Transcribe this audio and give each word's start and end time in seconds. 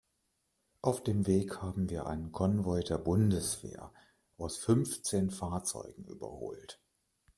Auf 0.81 1.03
dem 1.03 1.27
Weg 1.27 1.61
haben 1.61 1.91
wir 1.91 2.07
einen 2.07 2.31
Konvoi 2.31 2.81
der 2.83 2.97
Bundeswehr 2.97 3.93
aus 4.35 4.57
fünfzehn 4.57 5.29
Fahrzeugen 5.29 6.05
überholt. 6.05 6.81